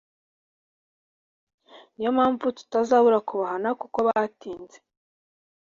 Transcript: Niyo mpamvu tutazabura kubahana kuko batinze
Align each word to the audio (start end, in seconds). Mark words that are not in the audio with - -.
Niyo 1.93 2.09
mpamvu 2.17 2.45
tutazabura 2.57 3.19
kubahana 3.29 3.69
kuko 3.81 3.97
batinze 4.07 4.77